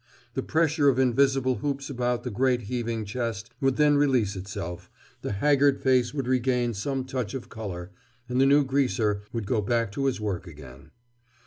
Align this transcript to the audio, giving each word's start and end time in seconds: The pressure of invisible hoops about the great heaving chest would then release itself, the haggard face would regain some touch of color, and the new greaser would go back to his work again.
The 0.33 0.41
pressure 0.41 0.89
of 0.89 0.97
invisible 0.97 1.57
hoops 1.57 1.87
about 1.87 2.23
the 2.23 2.31
great 2.31 2.63
heaving 2.63 3.05
chest 3.05 3.51
would 3.61 3.75
then 3.75 3.97
release 3.97 4.35
itself, 4.35 4.89
the 5.21 5.33
haggard 5.33 5.79
face 5.79 6.11
would 6.11 6.27
regain 6.27 6.73
some 6.73 7.05
touch 7.05 7.35
of 7.35 7.49
color, 7.49 7.91
and 8.27 8.41
the 8.41 8.47
new 8.47 8.63
greaser 8.65 9.21
would 9.31 9.45
go 9.45 9.61
back 9.61 9.91
to 9.91 10.07
his 10.07 10.19
work 10.19 10.47
again. 10.47 10.89